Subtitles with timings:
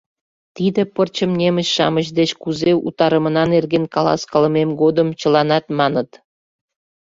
[0.55, 6.09] Тиде пырчым немыч-шамыч деч кузе утарымына нерген каласкалымем годым чыланат маныт: